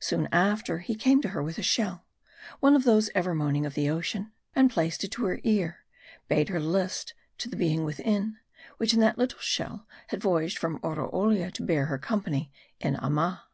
[0.00, 2.04] Soon after, he came to her with a shell
[2.60, 5.86] one of those ever moaning of ocean and placing it to her ear,
[6.28, 8.36] bade her list to the being within,
[8.76, 12.96] which in that little shell had voy aged from Oroolia to bear her company in
[12.96, 13.44] Amma.